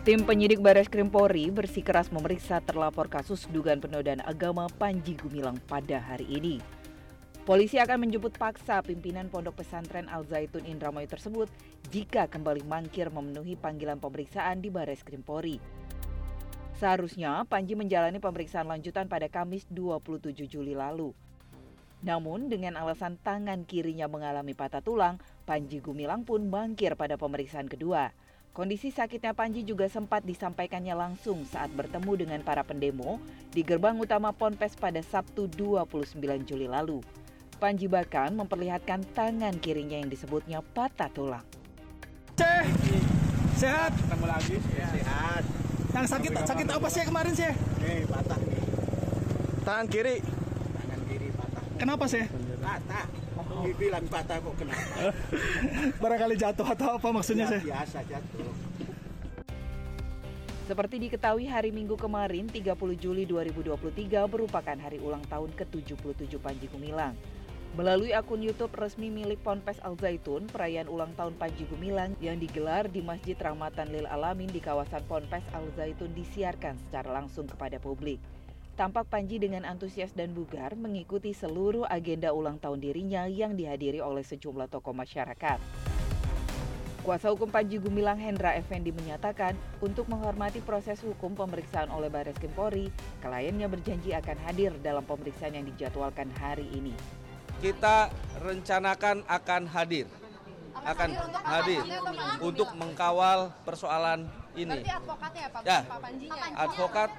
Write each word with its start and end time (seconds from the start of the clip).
Tim 0.00 0.24
penyidik 0.24 0.64
Bares 0.64 0.88
Krim 0.88 1.12
Polri 1.12 1.52
bersikeras 1.52 2.08
memeriksa 2.08 2.64
terlapor 2.64 3.12
kasus 3.12 3.44
dugaan 3.52 3.84
penodaan 3.84 4.24
agama 4.24 4.64
Panji 4.80 5.12
Gumilang 5.12 5.60
pada 5.68 6.00
hari 6.00 6.24
ini. 6.24 6.56
Polisi 7.44 7.76
akan 7.76 8.08
menjemput 8.08 8.32
paksa 8.40 8.80
pimpinan 8.80 9.28
Pondok 9.28 9.60
Pesantren 9.60 10.08
Al 10.08 10.24
Zaitun 10.24 10.64
Indramayu 10.64 11.04
tersebut 11.04 11.52
jika 11.92 12.32
kembali 12.32 12.64
mangkir 12.64 13.12
memenuhi 13.12 13.60
panggilan 13.60 14.00
pemeriksaan 14.00 14.64
di 14.64 14.72
Bares 14.72 15.04
Krim 15.04 15.20
Polri. 15.20 15.60
Seharusnya 16.80 17.44
Panji 17.44 17.76
menjalani 17.76 18.24
pemeriksaan 18.24 18.72
lanjutan 18.72 19.04
pada 19.04 19.28
Kamis 19.28 19.68
27 19.68 20.32
Juli 20.48 20.72
lalu. 20.72 21.12
Namun 22.00 22.48
dengan 22.48 22.80
alasan 22.80 23.20
tangan 23.20 23.68
kirinya 23.68 24.08
mengalami 24.08 24.56
patah 24.56 24.80
tulang, 24.80 25.20
Panji 25.44 25.84
Gumilang 25.84 26.24
pun 26.24 26.48
mangkir 26.48 26.96
pada 26.96 27.20
pemeriksaan 27.20 27.68
kedua. 27.68 28.16
Kondisi 28.50 28.90
sakitnya 28.90 29.30
Panji 29.30 29.62
juga 29.62 29.86
sempat 29.86 30.26
disampaikannya 30.26 30.90
langsung 30.90 31.46
saat 31.46 31.70
bertemu 31.70 32.26
dengan 32.26 32.40
para 32.42 32.66
pendemo 32.66 33.22
di 33.54 33.62
gerbang 33.62 33.94
utama 33.94 34.34
Ponpes 34.34 34.74
pada 34.74 34.98
Sabtu 35.06 35.46
29 35.46 36.18
Juli 36.42 36.66
lalu. 36.66 36.98
Panji 37.62 37.86
bahkan 37.86 38.34
memperlihatkan 38.34 39.06
tangan 39.14 39.54
kirinya 39.62 40.02
yang 40.02 40.10
disebutnya 40.10 40.66
patah 40.74 41.06
tulang. 41.14 41.46
Ceh, 42.34 42.66
sehat? 43.54 43.94
Ketemu 43.94 44.26
lagi, 44.26 44.56
ya. 44.74 44.88
sehat. 44.98 45.42
Yang 45.94 46.06
sakit 46.10 46.32
sakit 46.42 46.66
apa 46.74 46.88
sih 46.90 47.02
kemarin 47.06 47.32
sih? 47.38 47.52
Nih 47.86 48.02
patah 48.10 48.38
nih. 48.50 48.62
Tangan 49.62 49.86
kiri. 49.86 50.39
Kenapa 51.80 52.04
sih? 52.04 52.20
Patah. 52.60 53.04
Dibilang 53.64 54.04
patah 54.04 54.36
kok 54.36 54.54
kenapa? 54.60 55.16
Barangkali 56.04 56.36
jatuh 56.36 56.66
atau 56.68 57.00
apa 57.00 57.08
maksudnya 57.08 57.48
Ya, 57.48 57.52
sih? 57.56 57.60
biasa 57.64 57.98
jatuh. 58.04 58.52
Seperti 60.68 61.02
diketahui 61.02 61.50
hari 61.50 61.72
Minggu 61.74 61.96
kemarin 61.96 62.46
30 62.46 62.76
Juli 62.94 63.24
2023 63.26 64.06
merupakan 64.28 64.76
hari 64.78 65.02
ulang 65.02 65.24
tahun 65.26 65.50
ke-77 65.56 66.30
Panji 66.38 66.68
Gumilang. 66.70 67.16
Melalui 67.74 68.10
akun 68.12 68.42
YouTube 68.42 68.74
resmi 68.74 69.10
milik 69.10 69.40
Ponpes 69.42 69.78
Al 69.82 69.94
Zaitun, 69.98 70.46
perayaan 70.46 70.86
ulang 70.86 71.10
tahun 71.14 71.34
Panji 71.38 71.66
Gumilang 71.66 72.14
yang 72.20 72.38
digelar 72.38 72.86
di 72.86 72.98
Masjid 73.00 73.34
Rahmatan 73.34 73.90
Lil 73.90 74.06
Alamin 74.06 74.50
di 74.50 74.60
kawasan 74.62 75.02
Ponpes 75.08 75.42
Al 75.50 75.66
Zaitun 75.74 76.12
disiarkan 76.12 76.78
secara 76.86 77.08
langsung 77.14 77.46
kepada 77.50 77.78
publik. 77.82 78.18
Tampak 78.80 79.12
Panji 79.12 79.36
dengan 79.36 79.68
antusias 79.68 80.08
dan 80.16 80.32
bugar 80.32 80.72
mengikuti 80.72 81.36
seluruh 81.36 81.84
agenda 81.84 82.32
ulang 82.32 82.56
tahun 82.56 82.80
dirinya 82.80 83.28
yang 83.28 83.52
dihadiri 83.52 84.00
oleh 84.00 84.24
sejumlah 84.24 84.72
tokoh 84.72 84.96
masyarakat. 84.96 85.60
Kuasa 87.04 87.28
hukum 87.28 87.52
Panji 87.52 87.76
Gumilang 87.76 88.16
Hendra 88.16 88.56
Effendi 88.56 88.88
menyatakan 88.88 89.52
untuk 89.84 90.08
menghormati 90.08 90.64
proses 90.64 90.96
hukum 91.04 91.36
pemeriksaan 91.36 91.92
oleh 91.92 92.08
Baris 92.08 92.32
Krim 92.40 92.56
Polri, 92.56 92.88
kliennya 93.20 93.68
berjanji 93.68 94.16
akan 94.16 94.40
hadir 94.48 94.72
dalam 94.80 95.04
pemeriksaan 95.04 95.60
yang 95.60 95.68
dijadwalkan 95.68 96.32
hari 96.40 96.64
ini. 96.72 96.96
kita 97.60 98.08
rencanakan 98.40 99.28
akan 99.28 99.68
hadir 99.68 100.08
akan 100.80 101.20
hadir 101.44 101.84
untuk 102.40 102.72
mengkawal 102.72 103.52
persoalan 103.68 104.24
ini 104.56 104.80
Berarti 104.80 104.92
advokatnya 104.96 105.40
ya 105.44 105.50
Pak, 105.52 105.60
Ya. 105.68 105.80
Pak 105.84 106.00
Panjinya 106.00 106.44
ya? 106.48 106.56
advokat 106.64 107.10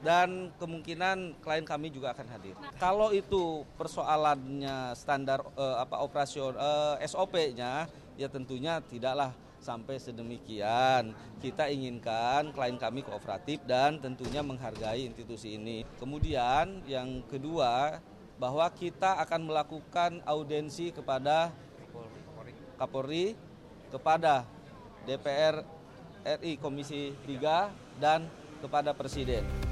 dan 0.00 0.48
kemungkinan 0.56 1.36
klien 1.44 1.64
kami 1.64 1.92
juga 1.92 2.16
akan 2.16 2.26
hadir. 2.32 2.56
Kalau 2.80 3.12
itu 3.12 3.68
persoalannya 3.76 4.96
standar 4.96 5.44
eh, 5.56 5.76
apa 5.76 6.00
operasion 6.00 6.56
eh, 6.56 7.04
SOP-nya 7.04 7.84
ya 8.16 8.28
tentunya 8.28 8.80
tidaklah 8.80 9.32
sampai 9.60 10.00
sedemikian. 10.00 11.12
Kita 11.38 11.68
inginkan 11.68 12.50
klien 12.56 12.80
kami 12.80 13.04
kooperatif 13.04 13.60
dan 13.68 14.00
tentunya 14.00 14.40
menghargai 14.40 15.04
institusi 15.04 15.60
ini. 15.60 15.84
Kemudian 16.00 16.80
yang 16.88 17.20
kedua 17.28 18.00
bahwa 18.40 18.64
kita 18.72 19.20
akan 19.20 19.52
melakukan 19.52 20.24
audensi 20.24 20.88
kepada 20.90 21.52
Kapolri, 22.80 23.36
kepada 23.92 24.48
DPR 25.04 25.60
RI 26.24 26.56
Komisi 26.56 27.12
3 27.28 28.00
dan 28.00 28.24
kepada 28.64 28.96
Presiden. 28.96 29.69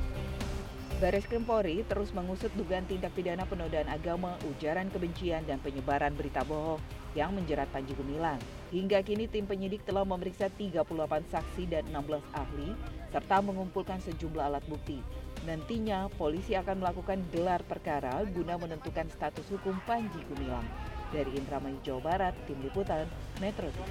Baris 0.99 1.31
Krim 1.31 1.47
Polri 1.47 1.87
terus 1.87 2.11
mengusut 2.11 2.51
dugaan 2.59 2.83
tindak 2.83 3.15
pidana 3.15 3.47
penodaan 3.47 3.87
agama, 3.87 4.35
ujaran 4.51 4.91
kebencian, 4.91 5.47
dan 5.47 5.63
penyebaran 5.63 6.11
berita 6.19 6.43
bohong 6.43 6.83
yang 7.15 7.31
menjerat 7.31 7.71
Panji 7.71 7.95
Gumilang. 7.95 8.43
Hingga 8.75 9.07
kini 9.07 9.31
tim 9.31 9.47
penyidik 9.47 9.87
telah 9.87 10.03
memeriksa 10.03 10.51
38 10.51 10.83
saksi 11.31 11.71
dan 11.71 11.87
16 11.95 12.19
ahli, 12.35 12.75
serta 13.15 13.39
mengumpulkan 13.39 14.03
sejumlah 14.03 14.43
alat 14.43 14.67
bukti. 14.67 14.99
Nantinya, 15.47 16.11
polisi 16.19 16.59
akan 16.59 16.83
melakukan 16.83 17.23
gelar 17.31 17.63
perkara 17.63 18.19
guna 18.35 18.59
menentukan 18.59 19.07
status 19.07 19.47
hukum 19.55 19.79
Panji 19.87 20.19
Gumilang. 20.27 20.67
Dari 21.15 21.31
Indramayu, 21.31 21.79
Jawa 21.87 22.03
Barat, 22.03 22.35
Tim 22.51 22.59
Liputan, 22.59 23.07
Metro 23.39 23.71
TV. 23.71 23.87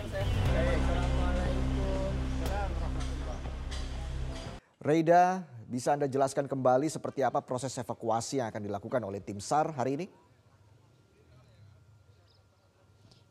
Reida, 4.83 5.47
bisa 5.67 5.91
Anda 5.91 6.07
jelaskan 6.07 6.47
kembali 6.47 6.87
seperti 6.87 7.27
apa 7.27 7.43
proses 7.43 7.75
evakuasi 7.75 8.39
yang 8.39 8.47
akan 8.47 8.63
dilakukan 8.63 9.03
oleh 9.03 9.19
tim 9.19 9.43
SAR 9.43 9.75
hari 9.75 9.99
ini? 9.99 10.07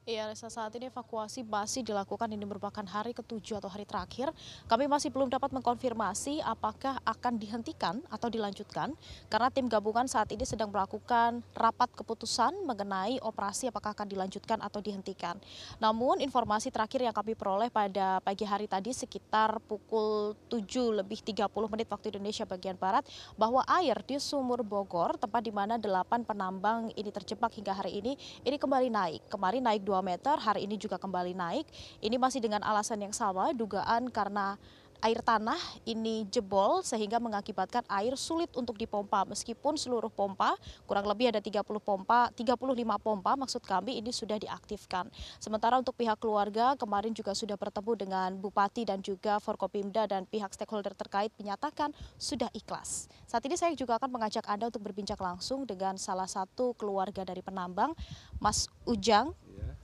Iya, 0.07 0.31
Reza, 0.31 0.47
saat 0.47 0.71
ini 0.79 0.87
evakuasi 0.87 1.43
masih 1.43 1.83
dilakukan. 1.83 2.31
Ini 2.31 2.47
merupakan 2.47 2.87
hari 2.87 3.11
ketujuh 3.11 3.59
atau 3.59 3.67
hari 3.67 3.83
terakhir. 3.83 4.31
Kami 4.71 4.87
masih 4.87 5.11
belum 5.11 5.27
dapat 5.27 5.51
mengkonfirmasi 5.51 6.47
apakah 6.47 7.03
akan 7.03 7.35
dihentikan 7.43 7.99
atau 8.07 8.31
dilanjutkan. 8.31 8.95
Karena 9.27 9.51
tim 9.51 9.67
gabungan 9.67 10.07
saat 10.07 10.31
ini 10.31 10.47
sedang 10.47 10.71
melakukan 10.71 11.43
rapat 11.59 11.91
keputusan 11.99 12.55
mengenai 12.63 13.19
operasi 13.19 13.67
apakah 13.67 13.99
akan 13.99 14.07
dilanjutkan 14.07 14.63
atau 14.63 14.79
dihentikan. 14.79 15.43
Namun 15.83 16.23
informasi 16.23 16.71
terakhir 16.71 17.03
yang 17.03 17.11
kami 17.11 17.35
peroleh 17.35 17.67
pada 17.67 18.23
pagi 18.23 18.47
hari 18.47 18.71
tadi 18.71 18.95
sekitar 18.95 19.59
pukul 19.67 20.39
7 20.47 21.03
lebih 21.03 21.19
30 21.19 21.51
menit 21.67 21.91
waktu 21.91 22.15
Indonesia 22.15 22.47
bagian 22.47 22.79
Barat 22.79 23.03
bahwa 23.35 23.67
air 23.83 23.99
di 24.07 24.23
Sumur 24.23 24.63
Bogor 24.63 25.19
tempat 25.19 25.43
di 25.43 25.51
mana 25.51 25.83
delapan 25.83 26.23
penambang 26.23 26.95
ini 26.95 27.11
terjebak 27.11 27.51
hingga 27.59 27.75
hari 27.75 27.99
ini 27.99 28.15
ini 28.47 28.55
kembali 28.55 28.87
naik. 28.87 29.27
Kemarin 29.27 29.67
naik 29.67 29.83
2 29.83 29.96
meter, 30.01 30.37
hari 30.41 30.65
ini 30.65 30.81
juga 30.81 30.97
kembali 30.97 31.37
naik. 31.37 31.67
Ini 32.01 32.17
masih 32.17 32.41
dengan 32.41 32.65
alasan 32.65 33.05
yang 33.05 33.15
sama, 33.15 33.53
dugaan 33.53 34.09
karena 34.11 34.57
air 35.05 35.21
tanah 35.21 35.59
ini 35.85 36.25
jebol 36.33 36.81
sehingga 36.81 37.21
mengakibatkan 37.21 37.85
air 37.91 38.17
sulit 38.17 38.49
untuk 38.57 38.79
dipompa. 38.79 39.29
Meskipun 39.29 39.77
seluruh 39.77 40.09
pompa 40.13 40.57
kurang 40.89 41.05
lebih 41.09 41.33
ada 41.33 41.41
30 41.43 41.63
pompa 41.83 42.33
35 42.33 42.57
pompa 43.03 43.33
maksud 43.37 43.63
kami 43.65 44.01
ini 44.01 44.13
sudah 44.13 44.41
diaktifkan. 44.41 45.09
Sementara 45.41 45.77
untuk 45.77 45.97
pihak 45.99 46.17
keluarga 46.21 46.79
kemarin 46.79 47.13
juga 47.13 47.37
sudah 47.37 47.59
bertemu 47.59 47.93
dengan 47.97 48.31
bupati 48.39 48.89
dan 48.89 49.03
juga 49.03 49.39
Forkopimda 49.43 50.09
dan 50.09 50.25
pihak 50.25 50.53
stakeholder 50.55 50.97
terkait 50.97 51.33
menyatakan 51.37 51.93
sudah 52.17 52.49
ikhlas. 52.57 53.11
Saat 53.27 53.45
ini 53.45 53.59
saya 53.59 53.75
juga 53.77 53.99
akan 54.01 54.09
mengajak 54.09 54.47
Anda 54.49 54.71
untuk 54.71 54.87
berbincang 54.87 55.19
langsung 55.21 55.67
dengan 55.69 55.99
salah 56.01 56.29
satu 56.29 56.73
keluarga 56.79 57.27
dari 57.27 57.43
penambang 57.43 57.93
Mas 58.39 58.71
Ujang 58.87 59.35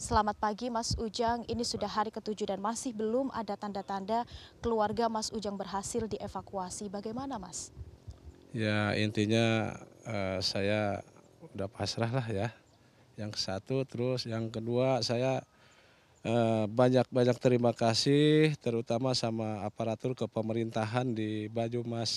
Selamat 0.03 0.35
pagi 0.35 0.67
Mas 0.67 0.99
Ujang, 0.99 1.47
ini 1.47 1.63
sudah 1.63 1.87
hari 1.87 2.11
ketujuh 2.11 2.51
dan 2.51 2.59
masih 2.59 2.91
belum 2.91 3.31
ada 3.31 3.55
tanda-tanda 3.55 4.27
keluarga 4.59 5.07
Mas 5.07 5.31
Ujang 5.31 5.55
berhasil 5.55 6.11
dievakuasi. 6.11 6.91
Bagaimana 6.91 7.39
Mas? 7.39 7.71
Ya 8.51 8.99
intinya 8.99 9.71
eh, 10.03 10.43
saya 10.43 11.07
udah 11.55 11.71
pasrah 11.71 12.11
lah 12.11 12.27
ya. 12.27 12.51
Yang 13.15 13.47
satu 13.47 13.87
terus 13.87 14.27
yang 14.27 14.51
kedua 14.51 15.07
saya 15.07 15.39
eh, 16.27 16.67
banyak-banyak 16.67 17.39
terima 17.39 17.71
kasih 17.71 18.59
terutama 18.59 19.15
sama 19.15 19.63
aparatur 19.63 20.19
kepemerintahan 20.19 21.15
di 21.15 21.47
Banyumas 21.47 22.11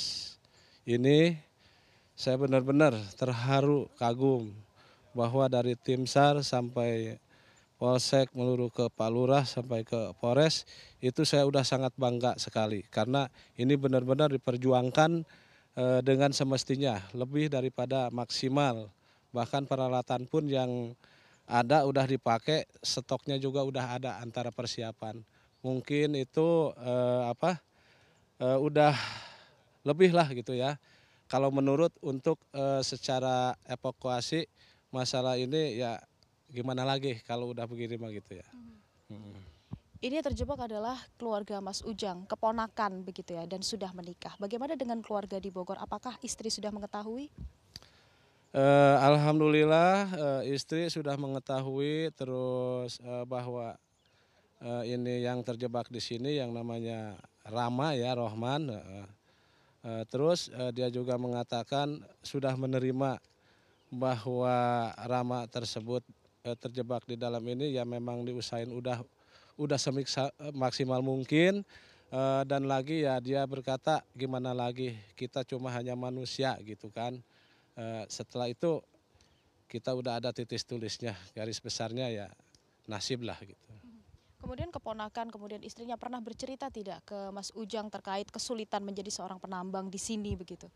ini. 0.90 1.38
Saya 2.18 2.42
benar-benar 2.42 2.98
terharu 3.14 3.86
kagum 3.94 4.50
bahwa 5.14 5.46
dari 5.46 5.78
tim 5.78 6.10
SAR 6.10 6.42
sampai 6.42 7.22
Polsek 7.76 8.32
meluruh 8.32 8.72
ke 8.72 8.88
Pak 8.88 9.10
Lurah 9.12 9.44
sampai 9.44 9.84
ke 9.84 10.16
Polres 10.24 10.64
itu 11.04 11.28
saya 11.28 11.44
udah 11.44 11.68
sangat 11.68 11.92
bangga 12.00 12.40
sekali. 12.40 12.88
Karena 12.88 13.28
ini 13.60 13.76
benar-benar 13.76 14.32
diperjuangkan 14.32 15.28
eh, 15.76 16.00
dengan 16.00 16.32
semestinya 16.32 17.04
lebih 17.12 17.52
daripada 17.52 18.08
maksimal. 18.16 18.88
Bahkan 19.36 19.68
peralatan 19.68 20.24
pun 20.24 20.48
yang 20.48 20.96
ada 21.44 21.84
udah 21.84 22.08
dipakai 22.08 22.64
stoknya 22.80 23.36
juga 23.36 23.68
udah 23.68 24.00
ada 24.00 24.12
antara 24.24 24.56
persiapan. 24.56 25.20
Mungkin 25.60 26.16
itu 26.16 26.72
eh, 26.80 27.24
apa 27.28 27.60
eh, 28.40 28.56
udah 28.56 28.96
lebih 29.84 30.16
lah 30.16 30.32
gitu 30.32 30.56
ya. 30.56 30.80
Kalau 31.28 31.50
menurut 31.50 31.90
untuk 32.06 32.38
secara 32.86 33.58
evakuasi 33.66 34.46
masalah 34.94 35.42
ini 35.42 35.82
ya 35.82 35.98
gimana 36.50 36.86
lagi 36.86 37.20
kalau 37.26 37.52
udah 37.52 37.66
begini 37.66 37.98
mah 37.98 38.12
gitu 38.14 38.38
ya. 38.38 38.48
Mm. 39.10 39.38
Ini 40.06 40.22
yang 40.22 40.28
terjebak 40.28 40.60
adalah 40.62 41.02
keluarga 41.18 41.58
Mas 41.64 41.82
Ujang, 41.82 42.30
keponakan 42.30 43.02
begitu 43.02 43.34
ya, 43.34 43.48
dan 43.50 43.66
sudah 43.66 43.90
menikah. 43.90 44.38
Bagaimana 44.38 44.78
dengan 44.78 45.02
keluarga 45.02 45.42
di 45.42 45.50
Bogor? 45.50 45.82
Apakah 45.82 46.20
istri 46.22 46.54
sudah 46.54 46.70
mengetahui? 46.70 47.32
Eh, 48.56 48.98
Alhamdulillah 49.04 49.96
eh, 50.16 50.56
istri 50.56 50.88
sudah 50.88 51.20
mengetahui 51.20 52.08
terus 52.16 53.04
eh, 53.04 53.26
bahwa 53.28 53.76
eh, 54.64 54.96
ini 54.96 55.28
yang 55.28 55.44
terjebak 55.44 55.92
di 55.92 56.00
sini 56.00 56.40
yang 56.40 56.56
namanya 56.56 57.20
Rama 57.44 57.92
ya 57.98 58.16
Rohman. 58.16 58.72
eh, 58.72 59.08
eh, 59.84 60.04
terus 60.08 60.48
eh, 60.56 60.72
dia 60.72 60.88
juga 60.88 61.20
mengatakan 61.20 62.00
sudah 62.24 62.56
menerima 62.56 63.20
bahwa 63.92 64.56
Rama 65.04 65.44
tersebut 65.52 66.08
terjebak 66.54 67.10
di 67.10 67.18
dalam 67.18 67.42
ini 67.42 67.74
ya 67.74 67.82
memang 67.82 68.22
diusahain 68.22 68.70
udah 68.70 69.02
udah 69.58 69.80
semaksimal 69.82 71.02
mungkin 71.02 71.66
Eh, 72.16 72.44
dan 72.46 72.70
lagi 72.70 73.04
ya 73.04 73.18
dia 73.18 73.42
berkata 73.50 74.06
gimana 74.14 74.54
lagi 74.54 74.94
kita 75.18 75.42
cuma 75.44 75.74
hanya 75.74 75.98
manusia 75.98 76.54
gitu 76.62 76.94
kan. 76.94 77.18
Eh, 77.76 78.04
setelah 78.08 78.46
itu 78.48 78.80
kita 79.66 79.92
udah 79.92 80.22
ada 80.22 80.30
titis 80.30 80.62
tulisnya 80.64 81.18
garis 81.34 81.58
besarnya 81.58 82.08
ya 82.08 82.28
nasib 82.88 83.26
lah 83.26 83.36
gitu. 83.42 83.68
Kemudian 84.40 84.70
keponakan, 84.70 85.34
kemudian 85.34 85.66
istrinya 85.66 85.98
pernah 85.98 86.22
bercerita 86.22 86.70
tidak 86.70 87.02
ke 87.04 87.34
Mas 87.34 87.50
Ujang 87.58 87.90
terkait 87.90 88.30
kesulitan 88.30 88.86
menjadi 88.86 89.10
seorang 89.10 89.42
penambang 89.42 89.90
di 89.90 89.98
sini 89.98 90.38
begitu? 90.38 90.70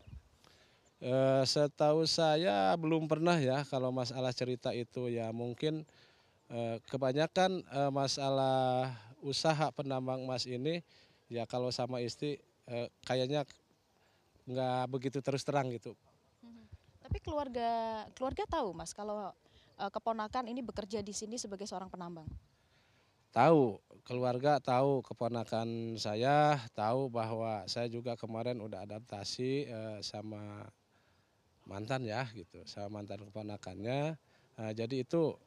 Eh, 1.00 1.44
setahu 1.48 2.04
saya 2.04 2.76
belum 2.76 3.08
pernah 3.08 3.40
ya 3.40 3.64
kalau 3.64 3.88
masalah 3.88 4.36
cerita 4.36 4.68
itu 4.76 5.08
ya 5.08 5.32
mungkin 5.32 5.88
eh, 6.52 6.76
kebanyakan 6.92 7.64
eh, 7.64 7.88
masalah 7.88 8.92
usaha 9.24 9.72
penambang 9.72 10.28
emas 10.28 10.44
ini 10.44 10.84
ya 11.32 11.48
kalau 11.48 11.72
sama 11.72 12.04
istri 12.04 12.36
eh, 12.68 12.92
kayaknya 13.08 13.48
nggak 14.44 14.92
begitu 14.92 15.24
terus 15.24 15.40
terang 15.40 15.72
gitu. 15.72 15.96
Tapi 17.00 17.16
keluarga 17.24 18.04
keluarga 18.12 18.44
tahu 18.44 18.76
Mas 18.76 18.92
kalau 18.92 19.32
eh, 19.80 19.88
keponakan 19.88 20.52
ini 20.52 20.60
bekerja 20.60 21.00
di 21.00 21.16
sini 21.16 21.40
sebagai 21.40 21.64
seorang 21.64 21.88
penambang. 21.88 22.28
Tahu 23.32 23.80
keluarga 24.04 24.60
tahu 24.60 25.00
keponakan 25.00 25.96
saya 25.96 26.60
tahu 26.76 27.08
bahwa 27.08 27.64
saya 27.72 27.88
juga 27.88 28.20
kemarin 28.20 28.60
udah 28.60 28.84
adaptasi 28.84 29.64
eh, 29.64 29.98
sama 30.04 30.68
mantan 31.70 32.02
ya 32.02 32.26
gitu 32.34 32.66
sama 32.66 32.98
mantan 32.98 33.22
keponakannya. 33.30 34.18
Nah, 34.58 34.70
jadi 34.74 35.06
itu 35.06 35.38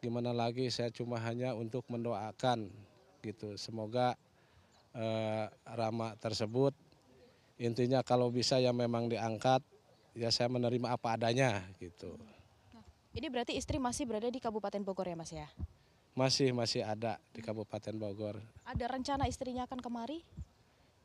gimana 0.00 0.32
lagi 0.32 0.72
saya 0.72 0.88
cuma 0.88 1.20
hanya 1.20 1.52
untuk 1.52 1.84
mendoakan 1.92 2.72
gitu 3.20 3.60
semoga 3.60 4.16
eh, 4.96 5.46
Rama 5.68 6.16
tersebut 6.16 6.72
intinya 7.60 8.00
kalau 8.00 8.32
bisa 8.32 8.56
ya 8.58 8.72
memang 8.72 9.06
diangkat 9.06 9.60
ya 10.16 10.32
saya 10.32 10.48
menerima 10.48 10.96
apa 10.96 11.20
adanya 11.20 11.62
gitu. 11.76 12.16
Ini 13.14 13.30
berarti 13.30 13.54
istri 13.54 13.78
masih 13.78 14.10
berada 14.10 14.26
di 14.26 14.42
Kabupaten 14.42 14.82
Bogor 14.82 15.06
ya 15.06 15.14
Mas 15.14 15.30
ya? 15.30 15.46
Masih 16.18 16.50
masih 16.50 16.82
ada 16.82 17.22
di 17.30 17.38
Kabupaten 17.42 17.94
Bogor. 17.94 18.42
Ada 18.66 18.90
rencana 18.90 19.30
istrinya 19.30 19.70
akan 19.70 19.78
kemari? 19.78 20.26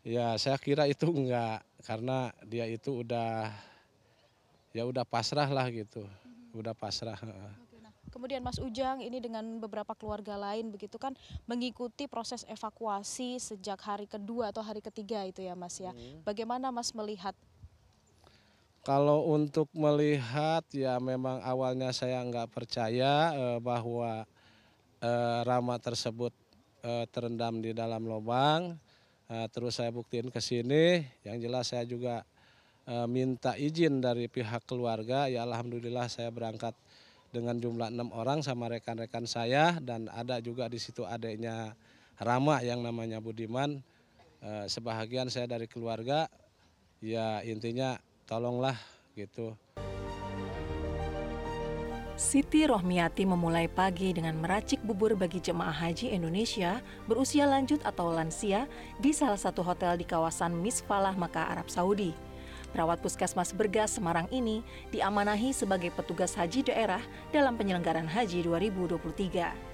Ya 0.02 0.34
saya 0.42 0.58
kira 0.58 0.90
itu 0.90 1.06
enggak 1.06 1.62
karena 1.86 2.34
dia 2.50 2.66
itu 2.66 3.06
udah 3.06 3.54
ya 4.76 4.86
udah 4.86 5.06
pasrah 5.06 5.50
lah 5.50 5.66
gitu, 5.70 6.06
udah 6.54 6.74
pasrah. 6.78 7.18
heeh. 7.18 7.54
Kemudian 8.10 8.42
Mas 8.42 8.58
Ujang 8.58 9.06
ini 9.06 9.22
dengan 9.22 9.46
beberapa 9.62 9.94
keluarga 9.94 10.34
lain 10.34 10.74
begitu 10.74 10.98
kan 10.98 11.14
mengikuti 11.46 12.10
proses 12.10 12.42
evakuasi 12.50 13.38
sejak 13.38 13.78
hari 13.86 14.10
kedua 14.10 14.50
atau 14.50 14.66
hari 14.66 14.82
ketiga 14.82 15.22
itu 15.30 15.46
ya 15.46 15.54
Mas 15.54 15.78
ya. 15.78 15.94
Bagaimana 16.26 16.74
Mas 16.74 16.90
melihat 16.98 17.38
Kalau 18.82 19.30
untuk 19.30 19.70
melihat 19.76 20.66
ya 20.74 20.98
memang 20.98 21.44
awalnya 21.46 21.94
saya 21.94 22.26
nggak 22.26 22.50
percaya 22.50 23.36
eh, 23.38 23.60
bahwa 23.62 24.26
eh, 25.04 25.40
Rama 25.46 25.78
tersebut 25.78 26.34
eh, 26.82 27.06
terendam 27.14 27.62
di 27.62 27.76
dalam 27.76 28.10
lubang. 28.10 28.74
Eh, 29.30 29.48
terus 29.54 29.78
saya 29.78 29.94
buktiin 29.94 30.34
ke 30.34 30.42
sini, 30.42 31.06
yang 31.22 31.38
jelas 31.38 31.70
saya 31.70 31.86
juga 31.86 32.26
minta 33.06 33.54
izin 33.54 34.02
dari 34.02 34.26
pihak 34.26 34.66
keluarga. 34.66 35.30
Ya 35.30 35.46
alhamdulillah 35.46 36.10
saya 36.10 36.34
berangkat 36.34 36.74
dengan 37.30 37.62
jumlah 37.62 37.94
enam 37.94 38.10
orang 38.10 38.42
sama 38.42 38.70
rekan-rekan 38.70 39.30
saya 39.30 39.78
dan 39.78 40.10
ada 40.10 40.42
juga 40.42 40.66
di 40.66 40.82
situ 40.82 41.06
adiknya 41.06 41.78
Rama 42.20 42.60
yang 42.66 42.82
namanya 42.82 43.22
Budiman. 43.22 43.80
Eh, 44.40 44.66
sebahagian 44.72 45.28
saya 45.28 45.52
dari 45.52 45.68
keluarga, 45.68 46.32
ya 47.04 47.44
intinya 47.44 48.00
tolonglah 48.24 48.76
gitu. 49.16 49.56
Siti 52.20 52.68
Rohmiati 52.68 53.24
memulai 53.24 53.72
pagi 53.72 54.12
dengan 54.12 54.36
meracik 54.44 54.84
bubur 54.84 55.16
bagi 55.16 55.40
jemaah 55.40 55.72
haji 55.72 56.12
Indonesia 56.12 56.84
berusia 57.08 57.48
lanjut 57.48 57.80
atau 57.88 58.12
lansia 58.12 58.68
di 59.00 59.16
salah 59.16 59.40
satu 59.40 59.64
hotel 59.64 59.96
di 59.96 60.04
kawasan 60.04 60.52
Misfalah, 60.60 61.16
Makkah, 61.16 61.56
Arab 61.56 61.72
Saudi. 61.72 62.12
Perawat 62.70 63.02
Puskesmas 63.02 63.50
Bergas 63.50 63.98
Semarang 63.98 64.30
ini 64.30 64.62
diamanahi 64.94 65.50
sebagai 65.58 65.90
petugas 65.90 66.38
haji 66.38 66.70
daerah 66.70 67.02
dalam 67.34 67.58
penyelenggaraan 67.58 68.06
haji 68.06 68.46
2023. 68.46 69.70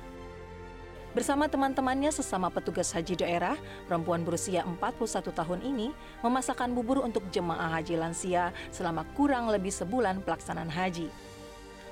Bersama 1.15 1.47
teman-temannya 1.47 2.12
sesama 2.12 2.51
petugas 2.51 2.92
haji 2.92 3.15
daerah, 3.15 3.56
perempuan 3.88 4.27
berusia 4.27 4.68
41 4.68 5.31
tahun 5.31 5.63
ini 5.63 5.95
memasakkan 6.19 6.75
bubur 6.75 7.00
untuk 7.03 7.24
jemaah 7.31 7.80
haji 7.80 7.95
lansia 7.95 8.51
selama 8.68 9.07
kurang 9.15 9.48
lebih 9.48 9.71
sebulan 9.71 10.19
pelaksanaan 10.27 10.68
haji. 10.68 11.07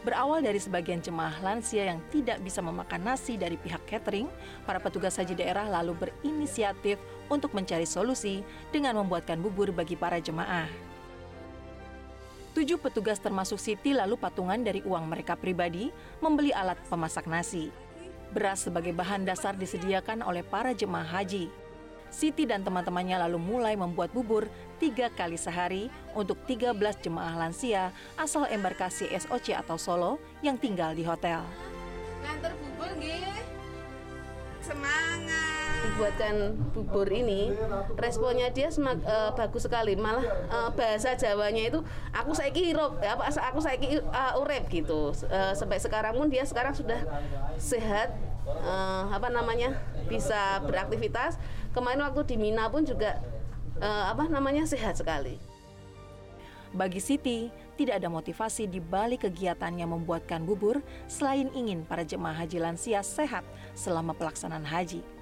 Berawal 0.03 0.43
dari 0.43 0.59
sebagian 0.59 0.99
jemaah 0.99 1.39
lansia 1.39 1.87
yang 1.87 2.03
tidak 2.11 2.43
bisa 2.43 2.59
memakan 2.59 3.15
nasi 3.15 3.39
dari 3.39 3.55
pihak 3.55 3.87
catering, 3.87 4.27
para 4.67 4.83
petugas 4.83 5.15
haji 5.15 5.39
daerah 5.39 5.71
lalu 5.71 5.95
berinisiatif 5.95 6.99
untuk 7.31 7.55
mencari 7.55 7.87
solusi 7.87 8.43
dengan 8.75 8.99
membuatkan 8.99 9.39
bubur 9.39 9.71
bagi 9.71 9.95
para 9.95 10.19
jemaah. 10.19 10.92
Tujuh 12.53 12.77
petugas 12.77 13.17
termasuk 13.17 13.57
Siti 13.57 13.97
lalu 13.97 14.13
patungan 14.13 14.61
dari 14.61 14.85
uang 14.85 15.09
mereka 15.09 15.33
pribadi 15.33 15.89
membeli 16.21 16.53
alat 16.53 16.77
pemasak 16.85 17.25
nasi. 17.25 17.73
Beras 18.29 18.69
sebagai 18.69 18.93
bahan 18.93 19.25
dasar 19.25 19.57
disediakan 19.57 20.21
oleh 20.21 20.45
para 20.45 20.69
jemaah 20.69 21.05
haji. 21.05 21.49
Siti 22.13 22.45
dan 22.45 22.61
teman-temannya 22.61 23.25
lalu 23.25 23.41
mulai 23.41 23.73
membuat 23.73 24.13
bubur 24.13 24.45
tiga 24.77 25.09
kali 25.09 25.33
sehari 25.33 25.89
untuk 26.13 26.37
13 26.45 26.77
jemaah 27.01 27.33
lansia 27.41 27.89
asal 28.21 28.45
embarkasi 28.45 29.09
SOC 29.09 29.57
atau 29.57 29.81
Solo 29.81 30.21
yang 30.45 30.53
tinggal 30.61 30.93
di 30.93 31.01
hotel. 31.01 31.41
Nganter 32.21 32.53
bubur 32.61 32.93
nggih. 33.01 33.33
Semangat. 34.61 34.92
Dibuatkan 35.93 36.57
bubur 36.73 37.05
ini, 37.13 37.53
responnya 38.01 38.49
dia 38.49 38.73
semak, 38.73 38.97
eh, 39.05 39.29
bagus 39.37 39.69
sekali. 39.69 39.93
Malah 39.93 40.25
eh, 40.25 40.69
bahasa 40.73 41.13
Jawanya 41.13 41.69
itu 41.69 41.79
aku 42.09 42.33
saiki 42.33 42.73
hirup, 42.73 42.97
ya, 42.97 43.13
apa 43.13 43.29
aku 43.29 43.61
saiki 43.61 44.01
uh, 44.01 44.41
urep 44.41 44.65
gitu. 44.73 45.13
Eh, 45.29 45.53
sampai 45.53 45.77
sekarang 45.77 46.17
pun 46.17 46.33
dia 46.33 46.41
sekarang 46.49 46.73
sudah 46.73 46.97
sehat 47.61 48.09
eh, 48.49 49.03
apa 49.13 49.29
namanya? 49.29 49.77
bisa 50.09 50.59
beraktivitas. 50.65 51.37
Kemarin 51.71 52.03
waktu 52.03 52.33
di 52.33 52.35
Mina 52.41 52.67
pun 52.73 52.81
juga 52.83 53.21
eh, 53.77 54.05
apa 54.09 54.25
namanya? 54.25 54.65
sehat 54.65 54.97
sekali. 54.97 55.37
Bagi 56.73 56.97
Siti, 56.97 57.53
tidak 57.77 58.01
ada 58.01 58.09
motivasi 58.09 58.65
di 58.65 58.81
balik 58.81 59.29
kegiatannya 59.29 59.85
membuatkan 59.85 60.41
bubur 60.41 60.81
selain 61.05 61.53
ingin 61.53 61.85
para 61.85 62.01
jemaah 62.01 62.33
haji 62.33 62.57
lansia 62.57 63.05
sehat 63.05 63.45
selama 63.77 64.17
pelaksanaan 64.17 64.65
haji. 64.65 65.12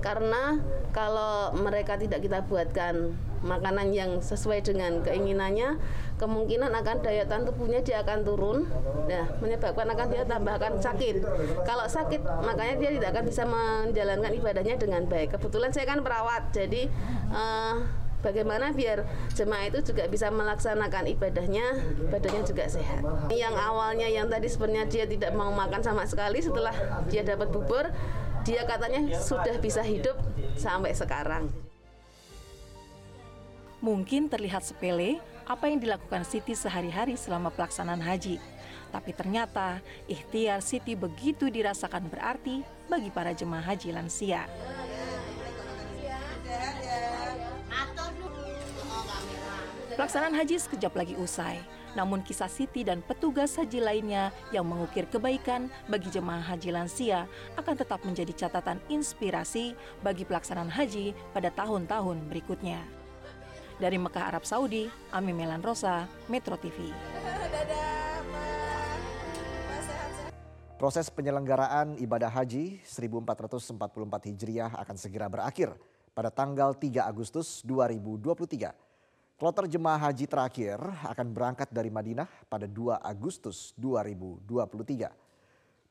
Karena 0.00 0.60
kalau 0.92 1.52
mereka 1.56 2.00
tidak 2.00 2.24
kita 2.24 2.40
buatkan 2.44 3.12
makanan 3.44 3.92
yang 3.92 4.18
sesuai 4.18 4.64
dengan 4.64 5.04
keinginannya 5.04 5.76
kemungkinan 6.16 6.72
akan 6.72 7.04
daya 7.04 7.28
tahan 7.28 7.44
tubuhnya 7.44 7.84
dia 7.84 8.02
akan 8.02 8.24
turun. 8.24 8.58
Nah 9.06 9.28
menyebabkan 9.38 9.86
akan 9.92 10.06
dia 10.08 10.24
tambahkan 10.24 10.80
sakit. 10.80 11.22
Kalau 11.62 11.86
sakit 11.86 12.20
makanya 12.42 12.74
dia 12.80 12.90
tidak 12.96 13.08
akan 13.14 13.24
bisa 13.28 13.42
menjalankan 13.44 14.32
ibadahnya 14.34 14.74
dengan 14.80 15.02
baik. 15.06 15.36
Kebetulan 15.36 15.70
saya 15.70 15.86
kan 15.86 16.00
perawat 16.00 16.50
jadi 16.50 16.88
eh, 17.30 17.76
Bagaimana 18.24 18.74
biar 18.74 19.06
jemaah 19.38 19.70
itu 19.70 19.92
juga 19.92 20.10
bisa 20.10 20.32
melaksanakan 20.34 21.06
ibadahnya, 21.14 21.78
ibadahnya 22.10 22.42
juga 22.42 22.66
sehat. 22.66 23.06
Yang 23.30 23.54
awalnya 23.54 24.10
yang 24.10 24.26
tadi 24.26 24.50
sebenarnya 24.50 24.90
dia 24.90 25.04
tidak 25.06 25.30
mau 25.36 25.54
makan 25.54 25.78
sama 25.78 26.02
sekali, 26.08 26.42
setelah 26.42 26.74
dia 27.06 27.22
dapat 27.22 27.54
bubur, 27.54 27.86
dia 28.46 28.62
katanya 28.62 29.02
sudah 29.18 29.58
bisa 29.58 29.82
hidup 29.82 30.14
sampai 30.54 30.94
sekarang. 30.94 31.50
Mungkin 33.82 34.30
terlihat 34.30 34.62
sepele, 34.62 35.18
apa 35.42 35.66
yang 35.66 35.82
dilakukan 35.82 36.22
Siti 36.22 36.54
sehari-hari 36.54 37.18
selama 37.18 37.50
pelaksanaan 37.50 37.98
haji. 37.98 38.38
Tapi 38.94 39.10
ternyata 39.10 39.82
ikhtiar 40.06 40.62
Siti 40.62 40.94
begitu 40.94 41.50
dirasakan 41.50 42.06
berarti 42.06 42.62
bagi 42.86 43.10
para 43.10 43.34
jemaah 43.34 43.66
haji 43.66 43.90
lansia. 43.90 44.46
Pelaksanaan 49.98 50.34
haji 50.38 50.56
sekejap 50.62 50.92
lagi 50.94 51.14
usai. 51.18 51.58
Namun 51.96 52.20
kisah 52.20 52.52
Siti 52.52 52.84
dan 52.84 53.00
petugas 53.00 53.56
haji 53.56 53.80
lainnya 53.80 54.28
yang 54.52 54.68
mengukir 54.68 55.08
kebaikan 55.08 55.72
bagi 55.88 56.12
jemaah 56.12 56.44
haji 56.44 56.68
lansia 56.68 57.24
akan 57.56 57.72
tetap 57.72 58.04
menjadi 58.04 58.46
catatan 58.46 58.76
inspirasi 58.92 59.72
bagi 60.04 60.28
pelaksanaan 60.28 60.68
haji 60.68 61.16
pada 61.32 61.48
tahun-tahun 61.56 62.28
berikutnya. 62.28 62.84
Dari 63.80 63.96
Mekah, 63.96 64.36
Arab 64.36 64.44
Saudi, 64.44 64.92
Ami 65.08 65.32
Melan 65.32 65.64
Rosa, 65.64 66.04
Metro 66.28 66.60
TV. 66.60 66.92
Proses 70.76 71.08
penyelenggaraan 71.08 71.96
ibadah 71.96 72.28
haji 72.28 72.84
1444 72.84 74.28
Hijriah 74.28 74.76
akan 74.76 74.96
segera 75.00 75.24
berakhir 75.32 75.72
pada 76.12 76.28
tanggal 76.28 76.76
3 76.76 77.08
Agustus 77.08 77.64
2023. 77.64 78.85
Kloter 79.36 79.68
jemaah 79.68 80.00
haji 80.00 80.24
terakhir 80.24 80.80
akan 81.04 81.28
berangkat 81.28 81.68
dari 81.68 81.92
Madinah 81.92 82.24
pada 82.48 82.64
2 82.64 83.04
Agustus 83.04 83.76
2023. 83.76 84.48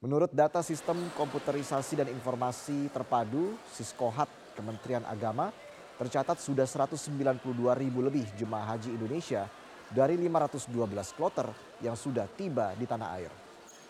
Menurut 0.02 0.34
data 0.34 0.66
sistem 0.66 0.98
komputerisasi 1.14 2.02
dan 2.02 2.10
informasi 2.10 2.90
terpadu 2.90 3.54
Siskohat 3.70 4.26
Kementerian 4.58 5.06
Agama, 5.06 5.54
tercatat 6.02 6.42
sudah 6.42 6.66
192 6.66 7.46
ribu 7.78 8.02
lebih 8.02 8.26
jemaah 8.34 8.74
haji 8.74 8.98
Indonesia 8.98 9.46
dari 9.94 10.18
512 10.18 11.14
kloter 11.14 11.46
yang 11.86 11.94
sudah 11.94 12.26
tiba 12.26 12.74
di 12.74 12.90
tanah 12.90 13.10
air. 13.14 13.30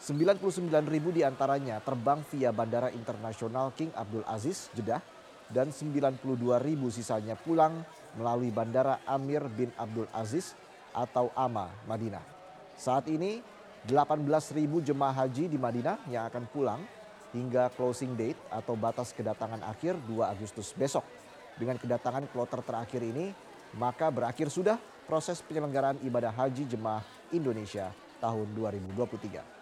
99 0.03 0.67
ribu 0.91 1.15
di 1.15 1.23
antaranya 1.23 1.79
terbang 1.79 2.19
via 2.27 2.51
Bandara 2.51 2.91
Internasional 2.91 3.71
King 3.71 3.95
Abdul 3.95 4.27
Aziz, 4.27 4.67
Jeddah, 4.75 4.99
dan 5.51 5.69
92 5.69 6.21
ribu 6.61 6.89
sisanya 6.89 7.37
pulang 7.37 7.85
melalui 8.17 8.49
Bandara 8.49 9.03
Amir 9.05 9.45
bin 9.51 9.69
Abdul 9.75 10.09
Aziz 10.15 10.55
atau 10.95 11.29
AMA 11.35 11.69
Madinah. 11.85 12.23
Saat 12.79 13.11
ini 13.11 13.43
18 13.85 14.25
ribu 14.57 14.81
jemaah 14.81 15.13
haji 15.25 15.51
di 15.51 15.59
Madinah 15.59 16.01
yang 16.09 16.25
akan 16.25 16.49
pulang 16.49 16.81
hingga 17.35 17.69
closing 17.75 18.15
date 18.15 18.39
atau 18.47 18.73
batas 18.79 19.11
kedatangan 19.11 19.61
akhir 19.67 19.99
2 20.07 20.23
Agustus 20.25 20.71
besok. 20.73 21.03
Dengan 21.55 21.79
kedatangan 21.79 22.27
kloter 22.31 22.59
terakhir 22.63 22.99
ini, 22.99 23.31
maka 23.79 24.11
berakhir 24.11 24.51
sudah 24.51 24.79
proses 25.07 25.39
penyelenggaraan 25.43 26.01
ibadah 26.03 26.33
haji 26.33 26.67
jemaah 26.67 27.03
Indonesia 27.31 27.91
tahun 28.19 28.51
2023. 28.57 29.54